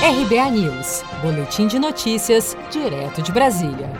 [0.00, 3.90] RBA News, Boletim de Notícias, direto de Brasília.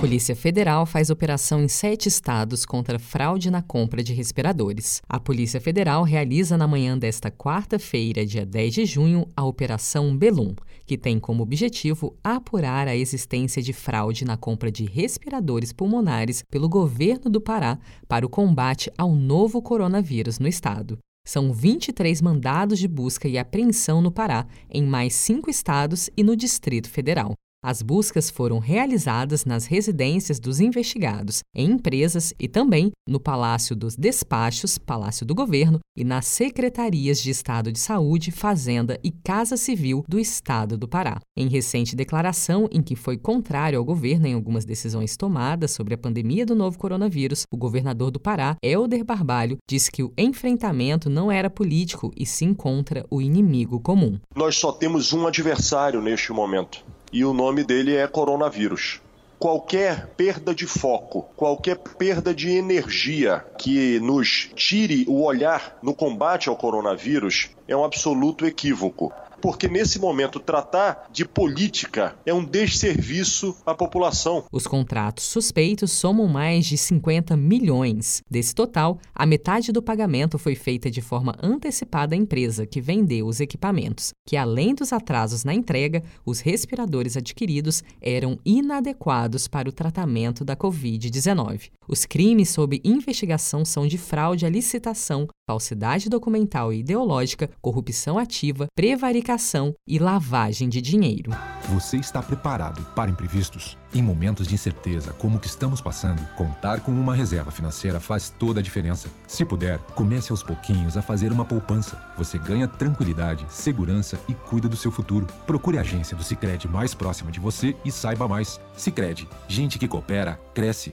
[0.00, 5.02] Polícia Federal faz operação em sete estados contra fraude na compra de respiradores.
[5.06, 10.54] A Polícia Federal realiza na manhã desta quarta-feira, dia 10 de junho, a Operação Belum,
[10.86, 16.70] que tem como objetivo apurar a existência de fraude na compra de respiradores pulmonares pelo
[16.70, 20.98] governo do Pará para o combate ao novo coronavírus no estado.
[21.28, 26.34] São 23 mandados de busca e apreensão no Pará, em mais cinco estados e no
[26.34, 27.34] Distrito Federal.
[27.60, 33.96] As buscas foram realizadas nas residências dos investigados, em empresas e também no Palácio dos
[33.96, 40.04] Despachos, Palácio do Governo, e nas secretarias de Estado de Saúde, Fazenda e Casa Civil
[40.08, 41.18] do Estado do Pará.
[41.36, 45.98] Em recente declaração em que foi contrário ao governo em algumas decisões tomadas sobre a
[45.98, 51.28] pandemia do novo coronavírus, o governador do Pará, Helder Barbalho, disse que o enfrentamento não
[51.28, 54.16] era político e sim contra o inimigo comum.
[54.36, 59.00] Nós só temos um adversário neste momento e o nome dele é coronavírus.
[59.38, 66.48] Qualquer perda de foco, qualquer perda de energia que nos tire o olhar no combate
[66.48, 73.56] ao coronavírus é um absoluto equívoco porque nesse momento tratar de política é um desserviço
[73.64, 74.44] à população.
[74.52, 78.22] Os contratos suspeitos somam mais de 50 milhões.
[78.30, 83.26] Desse total, a metade do pagamento foi feita de forma antecipada à empresa que vendeu
[83.26, 89.72] os equipamentos, que além dos atrasos na entrega, os respiradores adquiridos eram inadequados para o
[89.72, 91.70] tratamento da Covid-19.
[91.86, 98.66] Os crimes sob investigação são de fraude à licitação, falsidade documental e ideológica, corrupção ativa,
[98.76, 101.30] prevaricação e lavagem de dinheiro.
[101.70, 103.78] Você está preparado para imprevistos?
[103.94, 108.28] Em momentos de incerteza como o que estamos passando, contar com uma reserva financeira faz
[108.28, 109.08] toda a diferença.
[109.26, 111.98] Se puder, comece aos pouquinhos a fazer uma poupança.
[112.18, 115.26] Você ganha tranquilidade, segurança e cuida do seu futuro.
[115.46, 118.60] Procure a agência do Sicredi mais próxima de você e saiba mais.
[118.76, 120.92] Sicredi, gente que coopera cresce.